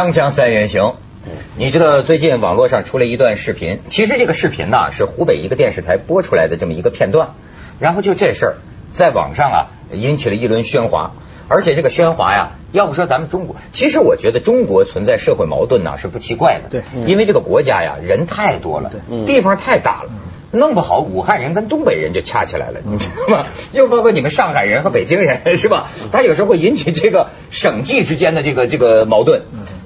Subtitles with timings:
[0.00, 0.94] 锵锵三人行，
[1.58, 7.34] 你知道最近网络上出了一段视频，其实这个视频呢是湖北一个电视台播出来的这么一个片段，
[7.78, 8.56] 然后就这事儿
[8.94, 11.12] 在网上啊引起了一轮喧哗，
[11.48, 20.10] 而且这个喧哗呀，要不说咱们中国，其实我觉得中国存在社会矛盾呢是不奇怪的，对，因为这个国家呀人太多了，对，地方太大了。
[20.52, 23.46] 弄不好武汉人跟东北人就掐起来了，你知道吗？
[23.70, 25.90] 又包括你们上海人和北京人，是吧？
[26.10, 29.42] 他有时候会引起这个省际之间的这个这个矛盾。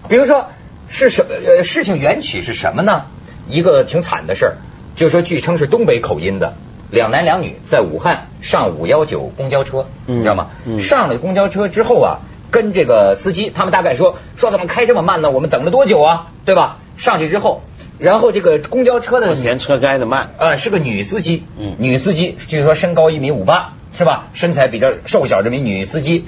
[0.08, 0.48] 比如说
[0.88, 3.04] 是什呃事情缘起是什么呢？
[3.48, 4.56] 一个挺惨的事儿，
[4.96, 6.54] 就说据称是东北口音的
[6.90, 10.50] 两男两女在武汉上五幺九公交车，你知道吗？
[10.80, 12.18] 上了公交车之后啊，
[12.50, 15.30] 跟这个司机他们大概说说怎么开这么慢呢？
[15.30, 16.28] 我们等了多久啊？
[16.44, 16.78] 对吧？
[16.96, 17.62] 上去之后。
[17.96, 24.26] 然后这个公交车的嫌车开的慢，呃，是个女司机，嗯，女司机据说身高一米五八，是吧？
[24.34, 26.24] 身材比较瘦小，这名女司机，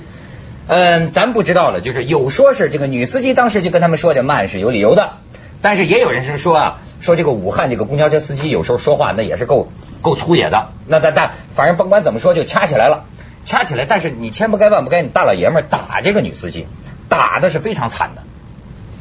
[0.68, 5.18] 嗯，咱不知道了，就是有说是这个女司机当时就跟他们说这慢是有理由的，
[5.62, 9.68] 但是也有人是说啊，说这个武汉这个公交车司机有时候说话那也是够
[10.02, 13.04] 够粗野的，那但但反正甭管怎么说就掐起来了，
[13.44, 16.66] 掐起来，但是你千不该万不该，你大老爷们打这个女司机，
[17.08, 18.22] 打的是非常惨的，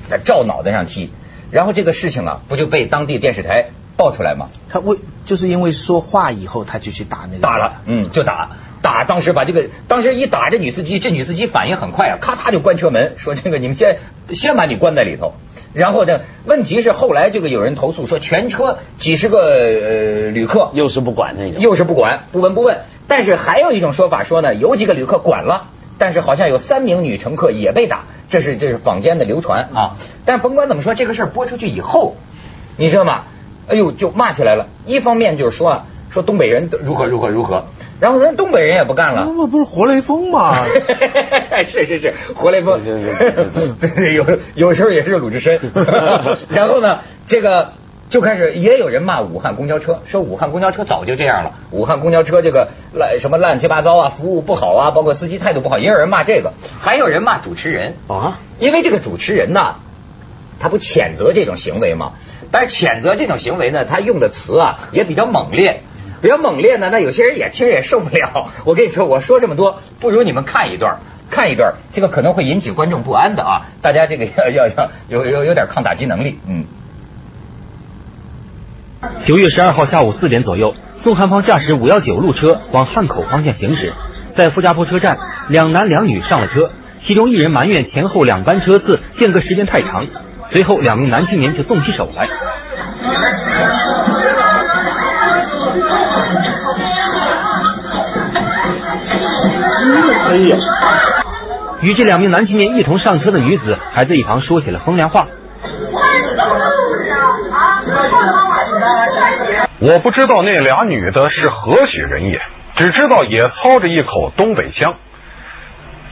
[0.10, 1.12] 在照脑袋上踢。
[1.52, 4.50] 然后这个事情啊，不就被当地电视台爆出来吗？
[4.70, 8.50] 他为就是因为说话以后，他就去打那个打了，嗯，就打
[8.88, 9.04] 打。
[9.04, 13.98] 当时把这个当时一打这女司机，这女司机反应很快啊，咔嚓就关车门，说这个你们先
[14.34, 15.34] 先把你关在里头。
[15.74, 22.84] 然后呢，问题是后来这个有人投诉说，全车几十个呃旅客又是不管那个，又是不管不闻不问。
[23.08, 25.70] 但是还有一种说法说呢，有几个旅客管了。
[25.98, 29.96] 但是好像有三名女乘客也被打，这是这是坊间的流传啊。
[30.26, 32.18] 但是甭管怎么说，这个事儿播出去以后，
[32.76, 33.24] 你知道吗？
[33.70, 34.68] 哎呦，就骂起来了。
[34.86, 37.68] 一方面就是说啊，说东北人如何如何如何，
[38.00, 39.24] 然后人东北人也不干了。
[39.26, 40.64] 那不不是活雷锋吗？
[41.68, 42.82] 是是是，活雷锋。
[44.14, 45.60] 有有时候也是鲁智深。
[46.50, 47.74] 然后呢，这个。
[48.08, 59.78] 就开始也有人骂武汉公交车，说武汉公交车早就这样了，武汉公交车这个乱什么乱七八糟啊，服务不好啊，包括司机态度不好，也有人骂这个，还有人骂主持人啊，因为这个主持人呢，
[60.60, 62.12] 他不谴责这种行为吗？
[62.52, 65.82] 但是谴责这种行为呢，他用的词啊也比较猛烈，
[66.26, 68.50] 比较猛烈呢，那有些人也听也受不了。
[68.66, 70.98] 我跟你说，我说这么多，不如你们看一段，
[71.30, 76.66] 看一段，这个可能会引起观众不安的啊，大家这个要要要有有有点抗打击能力，嗯。
[79.28, 83.94] 九月十二号下午四点左右，宋汉芳驾驶五幺九路车往汉口方向行驶，
[84.36, 85.20] 在傅家坡车站，
[85.50, 86.72] 两男两女上了车，
[87.06, 90.08] 其中一人埋怨前后两班车次间隔时间太长，
[90.52, 92.28] 随后两名男青年就动起手来。
[101.82, 105.28] 与这两名男青年一同上车的女子还在一旁说起了风凉话。
[109.80, 112.42] 我不知道那俩女的是何许人也，
[112.78, 114.96] 只知道也操着一口东北腔。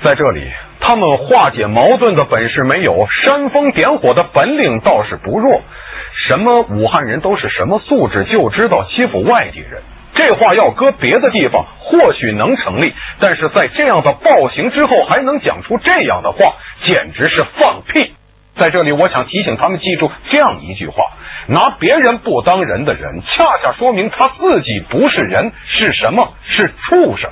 [0.03, 0.51] 在这里，
[0.81, 5.61] 他们化解矛盾的本事没有，煽风点火的本领倒是不弱。
[6.27, 9.81] 什么武汉人都是什么素质，就知道欺负外地人。
[10.15, 18.13] 这话要搁别的地方或许能成立，但是在这样的暴行之后还能讲出这样的话，简直是放屁。
[18.55, 20.95] 在这里，我想提醒他们记住这样一句话。
[21.47, 26.33] 拿别人不当人的人，恰恰说明他自己不是人，是什么？
[26.47, 27.31] 是畜生。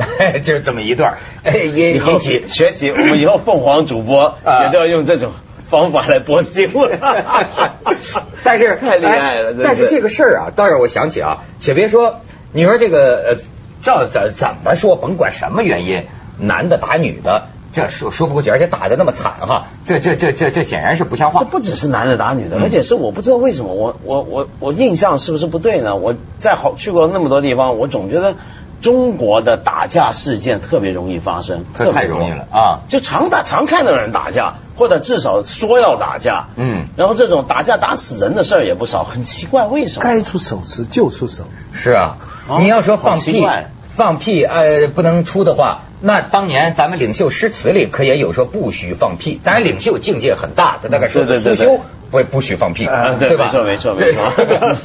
[0.42, 2.90] 就这么一段，哎，引引起学习。
[2.90, 5.32] 我们以后凤凰主播也都要用这种
[5.70, 6.98] 方法来播新闻。
[8.44, 12.16] 但是 太厉害了，但是这个事儿啊，倒让我想起啊，且别说，
[12.52, 13.36] 你说这个呃，
[13.82, 16.04] 照怎怎么说，甭管什么原因，
[16.38, 17.46] 男的打女的。
[17.72, 21.38] 这说说不过去，而且打的那么惨哈，这这这这这显然是不像话。
[21.38, 25.94] 这不只是男的打女的，而且是我不知道为什么，我我我我印象是不是不对呢？
[25.94, 28.34] 我在好去过那么多地方，我总觉得
[28.80, 32.80] 中国的打架事件特别容易发生，特太容易了啊！
[32.88, 40.02] 就常打常看到人打架，或者至少说要打架，嗯，然后这种打架打死人的事儿也不少，很奇怪，为什么？
[40.02, 42.16] 该出手时就出手，是啊，
[42.60, 43.46] 你要说放屁。
[43.96, 49.40] 放屁，呃，不能出的话，那当年咱们领袖诗词里可也有说不许放屁。
[49.42, 52.86] 当然，领袖境界很大，他大概说不修不不许放屁，
[53.18, 53.46] 对吧？
[53.46, 54.32] 没错，没错，没错。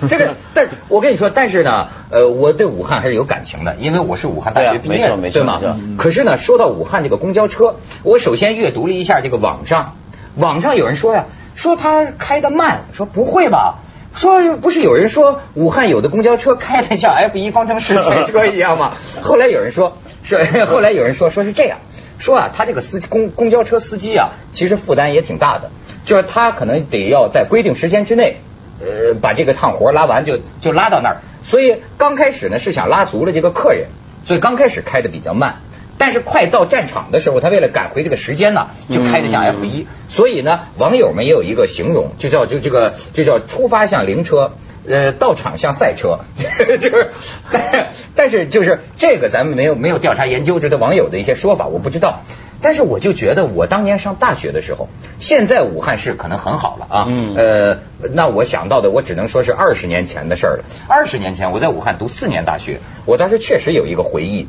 [0.09, 5.59] 这个，但我跟你说，但是呢，呃，我对武汉还是有感情的，因为我是武汉大学毕业，对吗？
[5.97, 9.95] 可是呢，说到武汉这个公交车，我首先阅读了一下这个网上，
[10.35, 11.25] 网上有人说呀，
[11.55, 13.75] 说他开的慢，说不会吧？
[14.15, 18.93] 说不是有人说武汉有的公交车开的像 F 一方程式赛车一样吗？
[19.21, 21.79] 后来有人说说， 后来有人说说是这样，
[22.17, 25.69] 说啊，他这个司公公交车司机啊，其实负担也挺大的，
[26.05, 28.37] 就是他可能得要在规定时间之内，
[28.79, 31.17] 呃，把这个趟活拉完就就拉到那儿。
[31.43, 33.89] 所以刚开始呢是想拉足了这个客人，
[34.25, 35.57] 所以刚开始开的比较慢。
[35.97, 39.87] 但是快到战场的时候，他为了赶回这个时间呢，就开得像 F 一。
[40.09, 44.53] 所以呢，网友们也有一个形容，就叫就这个就叫出发像灵车，
[44.87, 46.19] 呃，到场像赛车，
[46.79, 47.11] 就是，
[47.51, 52.21] 但 但是就是这个咱们没有没有调查研究，这个网友的一些说法我不知道。
[52.61, 54.87] 但是我就觉得我当年上大学的时候，
[55.19, 57.79] 现在武汉市可能很好了啊，嗯呃，
[58.13, 60.63] 那我想到的我只能说是二十年前的事儿了。
[60.87, 64.47] 二十年前我在武汉读四年大学，我当时确实有一个回忆。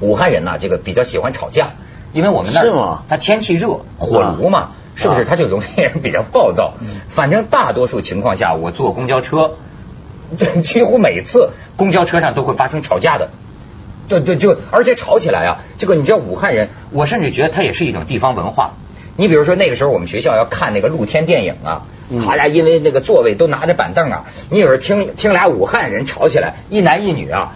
[0.00, 1.72] 武汉人呐，这个比较喜欢吵架，
[2.12, 2.64] 因为我们那儿
[3.08, 6.74] 他天气热，火炉嘛，是不是他就容易比较暴躁？
[7.08, 9.56] 反正大多数情况下，我坐公交车，
[10.62, 13.30] 几乎每次公交车上都会发生吵架的。
[14.06, 18.74] 对对，就而且吵起来啊，这个你知道武汉人，我甚至觉得他也是一种地方文化。
[19.16, 21.82] 你比如说那个时候我们学校要看那个露天电影啊，
[22.26, 27.54] 他俩因为那个座位都拿着板凳啊，你有时候听听俩武汉人吵起来，一男一女啊。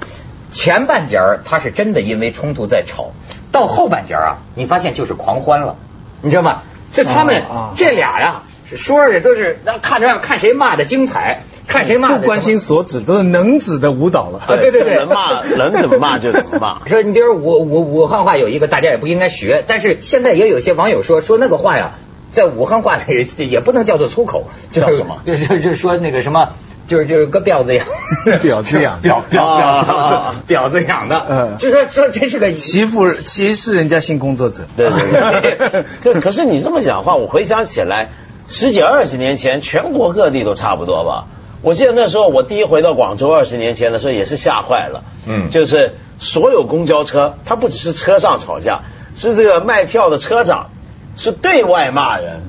[0.50, 3.12] 前半截儿他是真的因为冲突在吵，
[3.52, 5.76] 到后半截儿啊，你发现就是狂欢了，
[6.22, 6.62] 你知道吗？
[6.92, 7.42] 就他们
[7.76, 8.42] 这俩呀，
[8.74, 14.38] 说的都是那看着看谁骂的精彩，看谁骂的不关心所指，都是能指的舞蹈了。
[14.38, 16.88] 啊，对对对，能骂能怎么骂就怎么骂。
[16.88, 21.92] 说 你比如武武武汉话有一个大家也不应该学，但是现在也有些网友说说那个话呀，
[22.32, 25.20] 在武汉话里也不能叫做粗口，叫什么？
[25.26, 26.54] 就是就是说那个什么。
[26.88, 27.86] 就是就是个婊子养，
[28.42, 29.36] 婊子养，婊婊
[29.84, 35.84] 婊子婊子养的，嗯，就说说这是个欺负歧视人家性工作者，对对对。
[36.14, 38.08] 可可是你这么讲话，我回想起来，
[38.48, 41.26] 十几二十年前，全国各地都差不多吧。
[41.60, 48.80] 我记得那时候我第一回到广州，二十年前的时候也是吓坏了，嗯，就是所有公交车，它不只是车上吵架，
[49.14, 50.70] 是这个卖票的车长
[51.16, 52.44] 是对外骂人，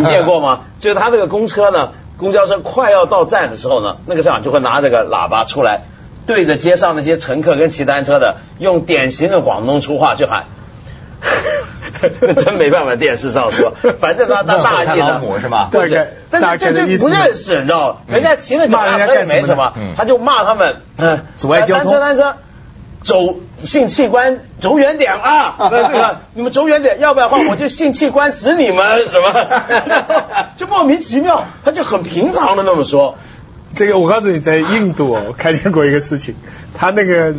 [0.00, 0.62] 你见过吗？
[0.80, 1.90] 就是他这个公车呢。
[2.16, 5.82] 公交车快要到站的时候呢，那个车长就会拿这个喇叭出来，
[6.26, 10.44] 对着街上那些乘客跟骑单车的，用典型的广东粗话去喊，
[12.36, 15.68] 真没办法，电视上说， 反正他他大意的，是吧？
[15.72, 15.88] 对，
[16.30, 18.14] 但是这就不认识，你知道吗？
[18.14, 22.36] 人家骑的脚踏车也没什么，他就骂他们，嗯，阻碍交通，单车单车。
[23.04, 25.56] 走性器官走远点啊！
[25.70, 30.46] 那这个你们走远点，要不然的话我就性器官死你们什么？
[30.56, 33.16] 就莫名其妙，他就很平常的那么说。
[33.74, 36.34] 这个我告诉你，在印度我看见过一个事情，
[36.74, 37.34] 他那个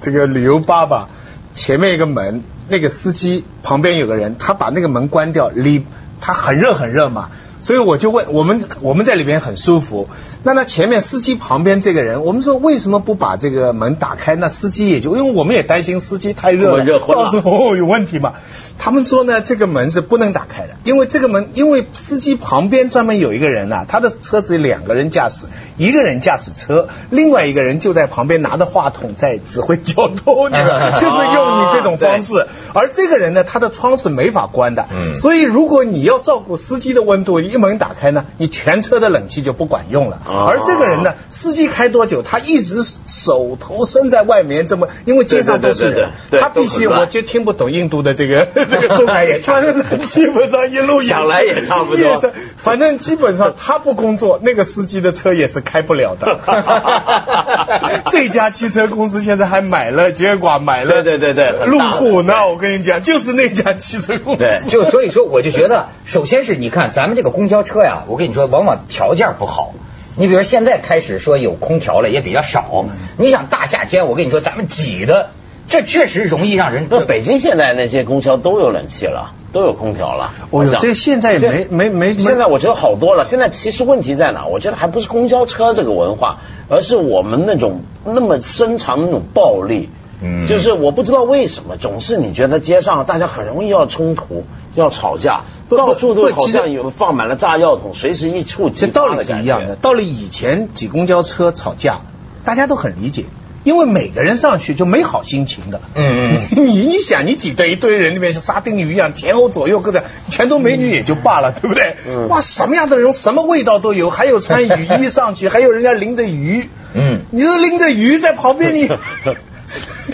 [0.00, 1.08] 这个旅游巴吧，
[1.54, 5.86] 前面一个门，那个司机旁边有个人，他把那个门关掉，里
[6.20, 7.30] 他很热很热嘛。
[7.60, 10.08] 所以我就问我们，我们在里边很舒服。
[10.42, 14.34] 那那前面司机旁边这个人，我们说为什么不把这个门打开？
[14.34, 18.32] 那司机也就因为我们也担心司机太热了，到时候有问题嘛。
[18.78, 25.44] 他们说呢，这个门是不能打开的，因为这个门，因为司机旁边专门有一个人呐，他的车子两个人驾驶，
[25.76, 32.46] 一个人驾驶车，另外一个人就在旁边拿着话筒在指挥交通，就是用你这种方式。
[32.72, 37.49] 而这个人呢，他的窗是没法关的，所以如果你要照顾司机的温度。
[37.50, 40.20] 一门打开呢，你全车的冷气就不管用了。
[40.26, 56.40] 而这个人呢，司机开多久，他一直手头伸在外面，这么因为街上都是人，他必须我就听不懂印度的这个这个动态也穿的基本上一路 想来也差不多，反正基本上他不工作，那个司机的车也是开不了的。
[58.10, 62.48] 这家汽车公司现在还买了捷果，买了对对对路虎呢。
[62.48, 64.38] 我跟你讲，就是那家汽车公司。
[64.38, 67.48] 对，就所以说，我就觉得，首先是你看咱们这个公。
[67.48, 69.72] 公交车呀，我跟你说，往往条件不好。
[70.14, 72.84] 你比如现在开始说有空调了，也比较少。
[73.16, 75.30] 你想大夏天，我跟你说，咱们挤的，
[75.66, 76.88] 这确实容易让人。
[77.08, 80.32] 北京现在那些公交都有冷气了，都有空调了。
[80.50, 83.24] 哦哟，这现在没没没，现在我觉得好多了。
[83.24, 84.46] 现在其实问题在哪？
[84.46, 89.88] 我觉得还不是公交车这个文化，而是我们那种那么深长的那种暴力。
[90.22, 99.76] 嗯，就是我不知道为什么，总是你觉得街上大家很容易要冲突、要吵架，到处都好像有放满了炸药桶，随时一触即发的是一样的。
[99.76, 102.00] 到了以前挤公交车吵架，
[102.44, 103.24] 大家都很理解，
[103.64, 105.80] 因为每个人上去就没好心情的。
[105.94, 111.96] 嗯嗯，你 你想，你挤在一堆人里面像沙丁鱼一样，前后左右各种全都美女也就罢了，对不对？
[112.06, 112.28] 嗯。
[112.28, 116.68] 哇，什么样的人，什么味道都有，还有穿雨衣上去，还有人家淋着雨。
[116.94, 117.20] 嗯。
[117.30, 118.88] 你说淋着雨在旁边，你。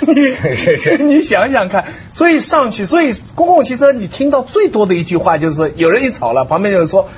[0.07, 7.09] 你是是你想想看，所以上去，所以公共汽车你听到最多的一句话就是说，有人一吵了，旁边有人说。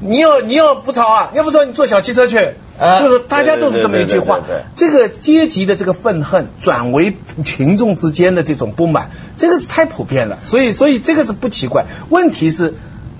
[0.00, 1.30] 你要你要不吵啊？
[1.32, 2.54] 你要不吵，你坐小汽车去。
[3.00, 4.42] 就是大家都是这么一句话。
[4.76, 10.38] 这个阶级的这个愤恨转为群众之间的这种不满，这个是太普遍了。
[10.44, 11.86] 所以所以这个是不奇怪。
[12.10, 12.74] 问题是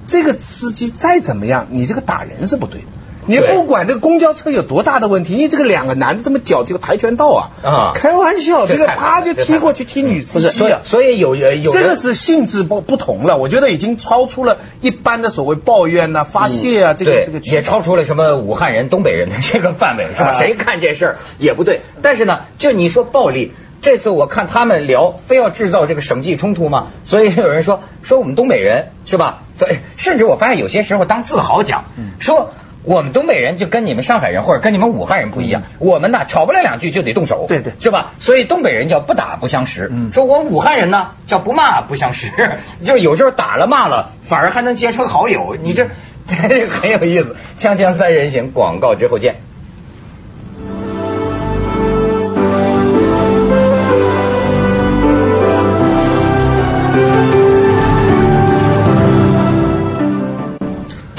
[0.07, 2.87] 这个司机再怎么样，你这个打人是不对的。
[3.29, 20.33] 你不管这个公交车有多大的问题，你这个两个男的这么搅这个跆拳道啊，啊，开玩笑，这个啪就踢过去踢女司机啊，所以有有这个是性质不不同了，我觉得已经超出了一般的所谓抱怨呐、发泄啊，这个这个也超出了什么武汉人、东北人的这个范围，是吧？
[20.33, 21.83] 谁看这事儿也不对。
[22.01, 29.43] 但是呢，就你说暴力，这次我看他们聊，非要制造这个省际冲突嘛，所以有人说说我们东北人是吧？
[29.59, 31.85] 所以甚至我发现有些时候当自豪讲，
[32.21, 32.53] 说。
[32.89, 38.15] 我们东北人就跟你们上海人或者跟你们武汉人不一样，我们呢吵不了两句就得动手，对对，是吧？
[38.19, 42.31] 所以东北人叫不打不相识，说我武汉人呢叫不骂不相识，
[42.83, 45.89] 就有时候打了骂了反而还能结成好友，你这
[46.27, 47.37] 很有意思。
[47.59, 49.37] 锵锵三人行，广告之后见。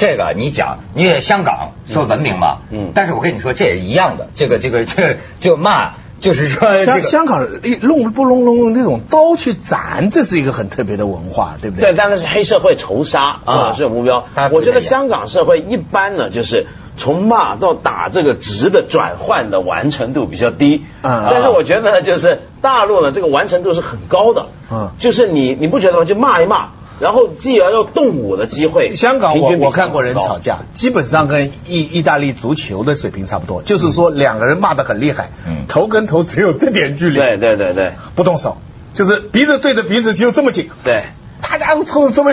[0.00, 7.46] 这个你讲，因为香港说文明嘛，嗯，但是我跟你说这也一样的，这个这个 这就骂，就是说香香港
[7.82, 11.92] 弄不弄弄那种刀去斩，这是一个很特别的文化，对不对？
[11.92, 14.26] 对，但那是黑社会仇杀啊，是目标。
[14.52, 16.66] 我觉得香港社会一般呢，就是
[16.96, 26.06] 从骂到打这个值的转换的完成度比较低，嗯，但是我觉得呢，就是大陆呢这个完成度是很高的，嗯，就是你你不觉得吗？
[26.06, 26.70] 就骂一骂。
[27.00, 35.30] 然后既然要动武的机会，香港我我看过人吵架，基本上跟意意大利足球的水平差不多，就是说两个人骂得很厉害，
[35.66, 38.58] 头跟头只有这点距离，对对对对，不动手，
[38.92, 41.02] 就是鼻子对着鼻子就这么近，对。
[41.42, 42.32] 大家都凑这么，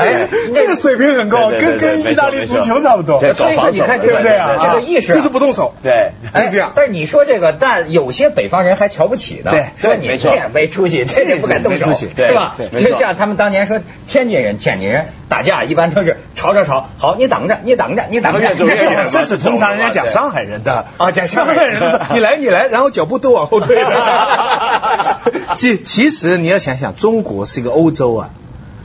[0.00, 3.20] 哎，这个水平很高，跟跟意大利足球差不多。
[3.20, 4.56] 所以说你看对不对啊？
[4.58, 5.74] 这个意识就是不动手。
[5.82, 6.72] 对，是这样。
[6.74, 9.50] 但是你说这个，但有些北方人还瞧不起呢。
[9.50, 12.56] 对，说你这没出息，这也不敢动手，是吧？
[12.76, 18.54] 就像他们当年说天津人、天津人打架，一般都是吵吵吵，好，你等着，你等着，你等着。
[19.10, 23.90] 这是通常人家讲上海人的啊，讲上海人的，你来你来，然后脚步都往后退的。
[25.56, 28.30] 其其实你要想想，中国是一个欧洲啊。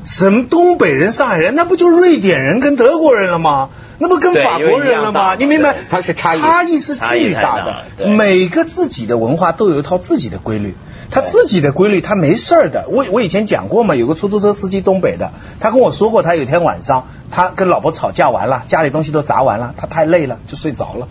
[0.05, 3.69] 什么东北人、上海人，那不就瑞典人跟德国人了吗？
[3.97, 5.35] 那不跟法国人了吗？
[5.39, 5.75] 你明白？
[5.89, 8.07] 它是差异，差异是巨大的。
[8.07, 10.75] 每个自己的文化都有一套自己的规律，
[11.09, 12.85] 他自己的规律，他没事儿的。
[12.89, 15.31] 我我以前讲过嘛，有个出租车司机东北的，
[15.61, 21.07] 他跟我说过，他有一天晚上他跟老婆吵架完了，家里东西都砸完了，他太累了就睡着了，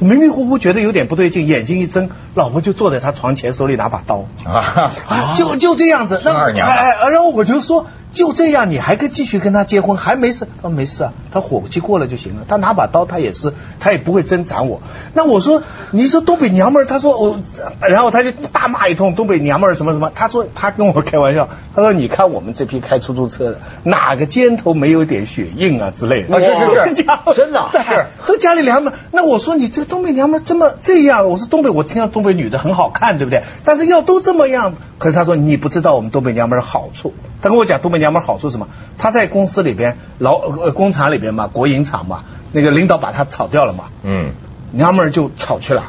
[0.00, 6.22] 迷迷糊糊觉得有点不对劲，眼睛一睁，老婆就坐在他床前，手里拿把刀啊，就就这样子。
[6.24, 7.86] 那二娘，哎，然后我就说。
[8.12, 10.46] 就这样，你还跟继续跟他结婚，还没事？
[10.62, 12.44] 他说没事啊，他火气过了就行了。
[12.46, 14.82] 他拿把刀，他也是，他也不会真斩我。
[15.14, 17.40] 那我说，你说东北娘们儿，他说我，
[17.80, 20.12] 然后他就大骂一通东北娘们儿什么什么。
[20.14, 26.38] 他说他跟我开玩笑，他说你看我们这批开出租车的，哪个肩头没有点血印啊之类的？
[26.38, 27.04] 是是是，
[27.34, 28.92] 真的，是都家里娘们。
[29.10, 33.42] 那我说你这个东北娘们这么这样，我说东北，我听到东北女的很好看，对不对？
[33.64, 37.14] 但是要都这么样，可是他说你不知道我们东北娘们的好处。
[37.40, 38.01] 他跟我讲东北。
[38.02, 38.66] 娘们好处什么？
[38.98, 44.32] 他在公司里边老呃工厂里边嘛，国营厂嘛，那个领导把他炒掉了嘛，嗯，
[44.72, 45.84] 娘们儿就吵去了，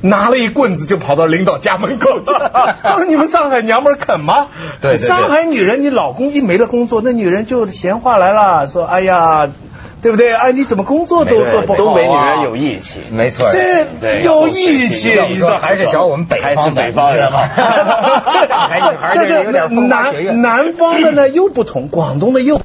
[0.00, 4.46] 拿了一棍子就跑到领导家门口去 说：“你们上海娘们儿肯吗？
[4.80, 9.50] 对，上海女人，你老公一没了工作，那女人就闲话来了，说哎呀。”
[10.00, 10.32] 对不对？
[10.32, 11.76] 哎，你怎么工作都做不好？
[11.76, 13.50] 东北女人有义气，没错。
[13.50, 17.48] 这有义气，你说还是小我们北方，还是北方人吗？
[18.48, 22.60] 上海女孩就是有点南南方的呢又不同，广东的又，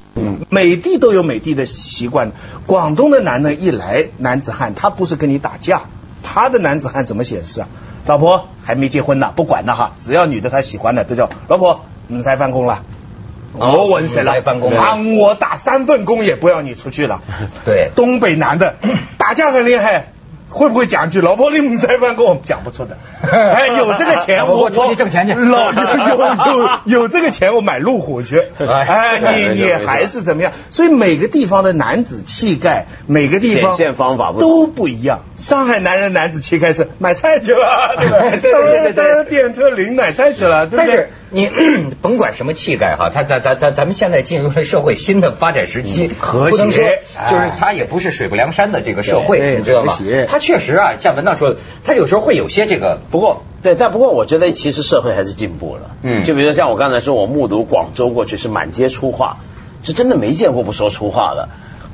[0.50, 2.32] 每地都有每地的习惯。
[2.66, 5.82] 广东的男的一来男子汉，他不是跟你打架，
[6.22, 7.68] 他的男子汉怎么显示啊？
[8.06, 12.84] 老婆还没结婚呢，不管了哈，只要女的他喜欢的都叫老婆，你才翻工了。
[13.58, 14.34] 我稳死了，
[14.78, 17.22] 帮我打三份工也不要你出去了。
[17.66, 18.76] 对，东北男的
[19.18, 20.08] 打架很厉害，
[20.50, 22.98] 会不会讲句老婆你们三份工讲不出的。
[23.24, 25.34] 哎，有这个钱我我出去挣钱去。
[25.34, 28.42] 老有有有这个钱我买路虎去。
[28.60, 29.20] 哎，
[29.54, 30.52] 你你还是怎么样？
[30.70, 35.22] 所以每个地方的男子气概，每个地方显现方法都不一样。
[35.38, 41.10] 上海男人男子气概是买菜去了，对对对对对，电车领买菜去了，对不对？
[41.34, 41.50] 你
[42.02, 50.26] 甭管什么气概哈，他咱咱咱咱们现在进入了社会新的发展时期，和谐就是他也不是水泊梁山的这个社会，你知道吗和谐？
[50.28, 55.92] 它确实啊，像文道说的，他有时候会有些这个不过，对，但不过我觉得其实社会还是进步了。
[56.04, 59.38] 嗯就比如说像我刚才说，我目睹广州过去是满街粗话，
[59.84, 61.50] 是真的没见过不说粗话的。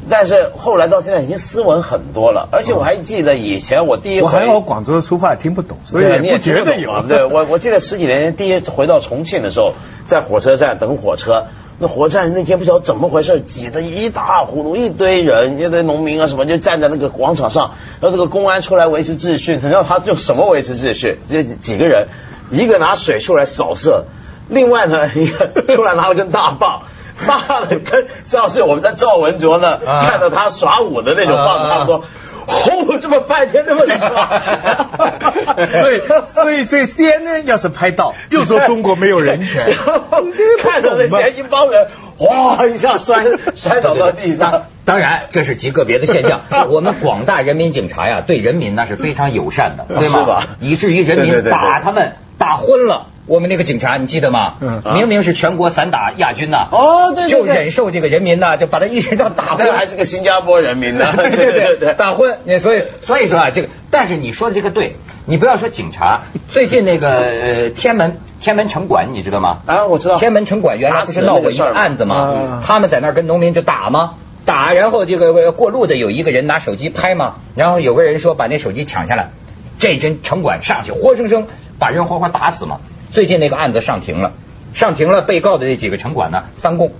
[0.07, 7.03] 但是后来到现在已经斯文很多了，而且我还记得以前我第一回，我还有广州的粗话听不懂，所以对，你也也不觉得有。
[7.07, 9.73] 对我，我记得十几年前第一回到重庆的时候，
[10.05, 11.47] 在火车站等火车，
[11.79, 21.19] 那火车站那天不晓得怎么回事，挤得一塌糊涂，一堆人，一堆农民啊什么，就站在那个广场上，然后这个公安出来维持秩序，你知道他用什么维持秩序？
[21.29, 22.07] 这几个人，
[22.51, 24.05] 一个拿水出来扫射，
[24.47, 26.83] 另外呢一个出来拿了根大棒。
[27.27, 32.03] 大的跟像是我们在赵文卓那、啊看到他耍武的那种棒子差不多，
[32.45, 34.41] 轰这么半天那么耍，
[35.81, 39.67] 所以所以所以 CNN 要是拍到，又说中国没有人权，
[40.61, 44.65] 看到那嫌疑帮人，哇一下摔摔倒到地上。
[44.85, 46.41] 当然，这是极个别的现象。
[46.69, 50.19] 我们广大人民警察呀，对人民那是非常友善的，对吗？
[50.19, 53.05] 是吧以至于人民对对对对打他们打昏了。
[53.29, 54.55] 我们那个警察，你记得吗？
[54.59, 59.77] 嗯明明是全国散打亚军呐，哦对对对就忍受这个人民呐，就把他一直到打昏那个。
[59.77, 62.39] 还是个新加坡人民呢， 对对对，打昏。
[62.43, 64.95] 你所以所以说啊，这个，但是你说的这个对，
[65.25, 69.59] 你不要说警察， 最近那个呃天门天门城管你知道吗？
[69.67, 70.17] 啊，我知道。
[70.17, 72.63] 天门城管原来不是闹过一个案子吗啊？
[72.65, 74.15] 他们在那儿跟农民就打吗？
[74.45, 79.29] 打，然后这个过路的有一个人拿手机拍嘛，然后有个人说把那手机抢下来，
[79.77, 81.45] 这真城管上去活生生
[81.77, 82.79] 把人活活打死嘛。
[83.11, 84.33] 最近那个案子上庭了，
[84.73, 86.91] 上庭了，被告的那几个城管呢翻供，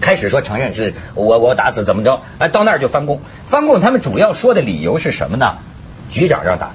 [0.00, 5.58] 开始说承认是我我打死怎么着，哎，到那儿就翻供，翻供他们主要说的理由是什么呢？
[6.10, 6.74] 局长让打的，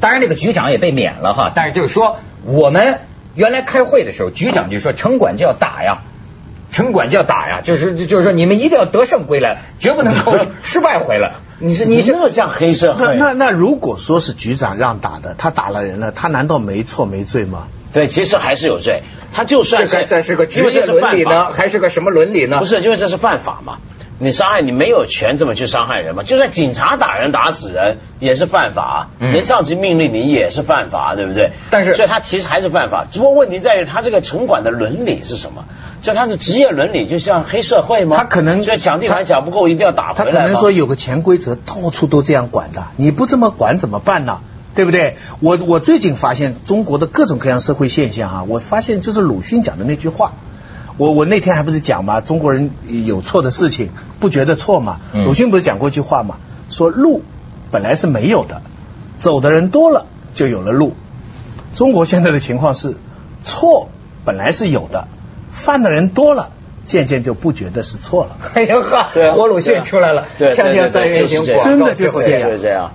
[0.00, 3.00] 当然那个局长也被免了哈，但是就是说我们
[3.34, 6.02] 原来开会的时候，局长就说城管就要打呀。
[6.72, 11.32] 城管就要打呀，就是就是说你们一定要得胜归来，绝不能够 失败回来。
[11.62, 13.16] 你是你你这这么像黑社那会？
[13.16, 17.68] 那那那如果说是局长让打的，他打了人了，他难道没错没罪吗？
[17.92, 19.02] 对，其实还是有罪。
[19.32, 22.58] 他就算是这算是个职业因为这是伦理呢，犯法还是个什么伦理呢？
[22.58, 23.78] 不是，因为这是犯法嘛。
[24.22, 26.22] 你伤害你没有权这么去伤害人嘛？
[26.22, 31.52] 就算警察打人打死人也是犯法，嗯连上级命令你也是犯法，对不对？
[31.70, 35.64] 但是所以他其实还是犯法，只不过问题在于他这个城管的伦理是什么？
[36.02, 38.16] 就他的职业伦理就像黑社会吗？
[38.16, 44.40] 他可能所以抢地盘抢不够一定要打他回来他可能说有个潜规则，到处都这样管的，你不这么管怎么办呢？
[44.74, 45.16] 对不对？
[45.40, 50.32] 我我最近发现中国的各种各样社会现象啊，我发现就是鲁迅讲的那句话。
[50.96, 55.00] 我我那天还不是讲嘛，中国人有错的事情不觉得错嘛？
[55.12, 56.36] 嗯鲁迅不是讲过一句话嘛，
[56.70, 57.22] 说路
[57.70, 58.62] 本来是没有的，
[59.18, 60.94] 走的人多了就有了路。
[61.74, 62.96] 中国现在的情况是，
[63.44, 63.88] 错
[64.24, 65.08] 本来是有的，
[65.50, 66.50] 犯的人多了，
[66.84, 68.36] 渐渐就不觉得是错了。
[68.54, 72.92] 哎呀呵，对啊活鲁迅出来了，对，锵锵三人行，真的就是这样就是这样。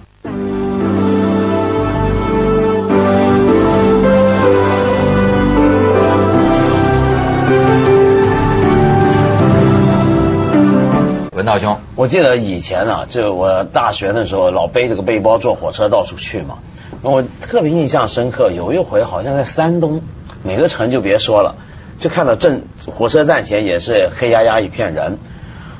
[11.31, 16.59] 文道兄，我记得以前啊，就我大学的时候，老背着个背包坐火车到处去嘛。
[17.01, 20.01] 我特别印象深刻，有一回好像在山东，
[20.43, 21.55] 哪个城就别说了，
[21.99, 22.63] 就看到正
[22.95, 25.17] 火车站前也是黑压压一片人。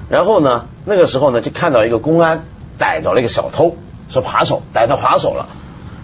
[0.10, 2.46] 然后呢，那个时候呢，就看到一个公安
[2.78, 3.76] 逮着了一个小偷，
[4.10, 5.48] 说扒手，逮到扒手了。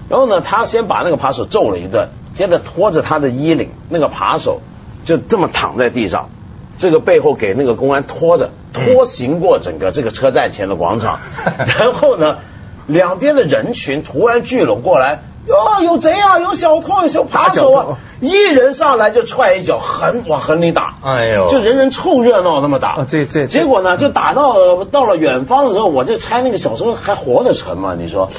[0.09, 4.61] 然后呢，他先把那个扒手揍了一顿，接着拖着他的衣领，那个扒手
[5.05, 6.29] 就这么躺在地上，
[6.77, 11.19] 这个背后给那个公安拖着，拖行过整个这个车站前的广场。
[11.79, 12.39] 然后呢，
[12.87, 20.93] 两边的人群突然聚拢过来，哟，有贼啊，有小偷，有小扒手啊一人上来就踹一脚，狠往狠里打。
[21.03, 22.95] 哎呦就人人凑热闹那么打。
[22.95, 27.95] 哦这这结果呢，就打到到了远方的时候，我就猜那个小时候还活得成吗？
[27.97, 28.29] 你说？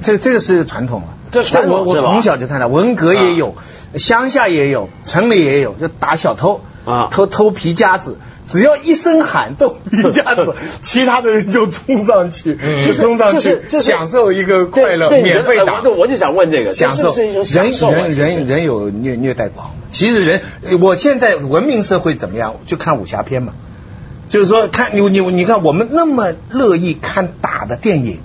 [0.00, 3.54] 这这个是传统啊，这传统我从小就看到，文革也有，
[3.96, 8.16] 乡下也有，城里也有，就打小偷啊偷偷皮夹子。
[8.50, 16.06] 只要一声喊动一下子，其他的人就冲上去，就冲上去，这是享受一个快乐，免费打我。
[16.08, 18.10] 就想问这个，享受是一种享人？
[18.10, 20.42] 人人人有虐虐待狂，其实人
[20.80, 22.56] 我现在文明社会怎么样？
[22.66, 23.52] 就看武侠片嘛，
[24.28, 28.18] 就是说看你你你看我们那么乐意看打的电影。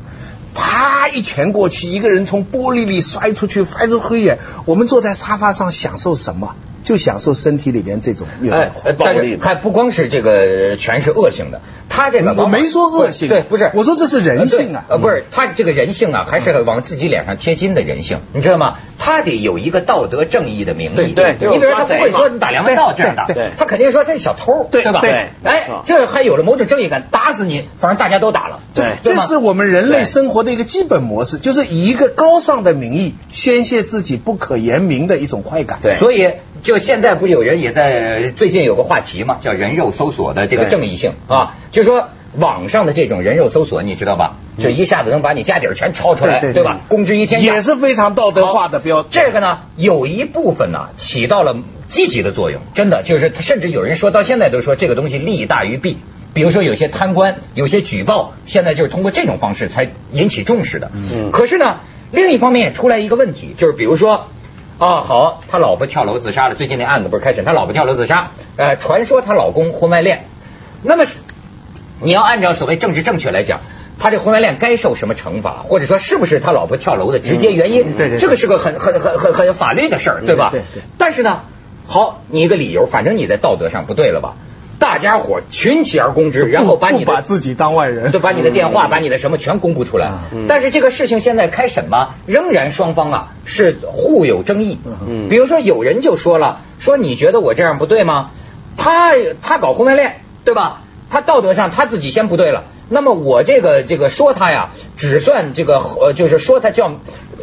[0.57, 4.39] 啪一拳过去，一个人从玻璃里摔出去，摔出黑眼。
[4.63, 6.55] 我们坐在沙发上享受什么？
[6.85, 8.85] 就享受身体里边这种虐待狂。
[8.85, 18.77] 哎，但是还不光是这个全是恶性的，他他这个我没说恶性，对，不是，我说这是人性啊，呃，不是，他这个人性啊，还是往自己脸上贴金的人性，你知道吗？
[18.97, 25.01] 他得有一个道德正义的名义，对，你比如说他不会说你打梁文道这样的，对，他肯定说这是小偷，对吧？
[25.01, 42.10] 对，哎，这还有了某种正义感，打死你，反正大家都打了，对，这是我们人类生活的一个基本模式，就是以一个高尚的名义宣泄自己不可言明的一种快感，对，所以就现在不有人也在最近有个话题嘛，叫人肉搜索的这个正义性啊，就说。
[42.38, 44.36] 网上的这种人肉搜索，你知道吧？
[44.57, 46.79] 就一下子能把你家底儿全抄出来，对吧？
[46.87, 49.03] 公之于天下，也是非常道德化的标。
[49.03, 55.97] 这个呢，有一部分呢起到了积极的作用，真的就是，甚至有人说到现在都说这个东西利大于弊。
[56.33, 60.91] 比如说有些贪官，有些举报，现在就是通过这种方式才引起重视的。
[60.93, 61.31] 嗯。
[61.31, 61.77] 可是呢，
[62.11, 64.27] 另一方面也出来一个问题，就是比如说，
[64.77, 70.25] 啊，好，他老婆跳楼自杀了，最近那案子不是开审，他老婆跳楼自杀，呃，传说她老公婚外恋，
[70.81, 71.05] 那么。
[72.01, 73.61] 你要按照所谓政治正确来讲，
[73.99, 77.93] 他这婚外恋该受什么惩罚，或者说是不是他老婆跳楼的直接原因？
[77.95, 80.49] 对对，这个是个很很很很很法律的事儿，对吧？
[80.51, 80.84] 对对。
[80.97, 81.41] 但是呢，
[81.88, 84.36] 好，你一个理由，反正你在道德上不对了吧？
[84.77, 90.12] 大家伙群起而攻之，然后把你把自己当外人，就把你的电话、把你的什么全公布出来。
[90.49, 94.77] 但是这个事情现在开审嘛，仍然双方啊是互有争议。
[95.08, 95.29] 嗯。
[95.29, 98.31] 比如说有人就说了，说你觉得我这样不对吗？
[98.75, 100.81] 他他搞婚外恋，对吧？
[101.09, 106.99] 他道德上他自己先不对了，那么我这个这个说他呀，只算这个呃，就是说他叫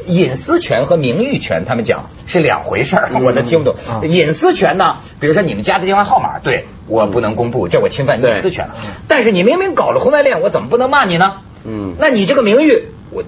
[0.07, 3.77] 隐私权和名誉权，他们讲是两回事儿，我都听不懂。
[4.09, 8.75] 隐私权呢，比如说你们家的电话号码，对我不能公布，这我侵犯你隐私权了。
[9.07, 11.35] 但是你明明搞了婚外恋，我怎么不能骂你呢？
[11.64, 13.22] 嗯，那你这个名誉，我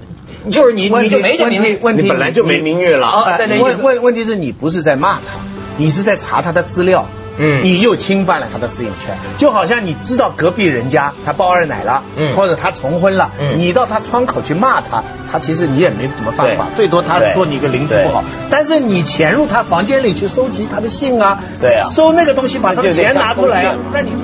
[0.50, 3.38] 就是你你就没这名誉，问题本来就没名誉了啊。
[3.38, 5.20] 问问问题是你不是在骂他，
[5.76, 7.08] 你是在查他的资料。
[7.38, 24.16] 嗯，你又侵犯了他的私隐权，就好像你知道隔壁人家他抱二奶了，嗯，或者他重婚了，嗯，你到他窗口去骂他，他其实你也没怎么犯法，最多他做你一个邻居不好，但是你潜入他房间里去收集他的信啊，对啊，收那个东西把他的钱拿出来，那你就。